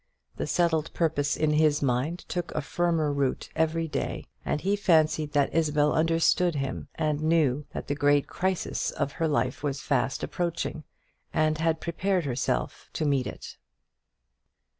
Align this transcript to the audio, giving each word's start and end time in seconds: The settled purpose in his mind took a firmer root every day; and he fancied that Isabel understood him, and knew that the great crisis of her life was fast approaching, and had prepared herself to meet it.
The 0.37 0.47
settled 0.47 0.91
purpose 0.95 1.37
in 1.37 1.51
his 1.51 1.83
mind 1.83 2.25
took 2.27 2.51
a 2.55 2.61
firmer 2.63 3.13
root 3.13 3.49
every 3.55 3.87
day; 3.87 4.25
and 4.43 4.59
he 4.59 4.75
fancied 4.75 5.33
that 5.33 5.53
Isabel 5.53 5.93
understood 5.93 6.55
him, 6.55 6.87
and 6.95 7.21
knew 7.21 7.67
that 7.73 7.85
the 7.85 7.93
great 7.93 8.25
crisis 8.25 8.89
of 8.89 9.11
her 9.21 9.27
life 9.27 9.61
was 9.61 9.79
fast 9.81 10.23
approaching, 10.23 10.85
and 11.31 11.59
had 11.59 11.81
prepared 11.81 12.25
herself 12.25 12.89
to 12.93 13.05
meet 13.05 13.27
it. 13.27 13.57